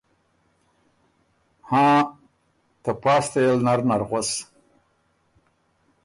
[1.69, 1.97] هاں
[2.83, 4.29] ته پاستئ ل نر نر غؤس